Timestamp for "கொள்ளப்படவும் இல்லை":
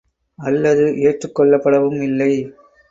1.35-2.33